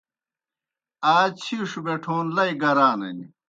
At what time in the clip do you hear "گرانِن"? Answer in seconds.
2.61-3.19